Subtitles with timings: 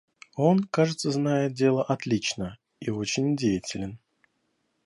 [0.35, 3.99] Он, кажется, знает дело отлично и очень деятелен.